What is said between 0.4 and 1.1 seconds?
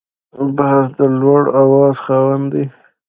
باز د